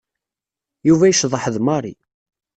Yuba 0.87 1.09
yecḍeḥ 1.09 1.43
d 1.53 1.57
Mary. 1.65 1.95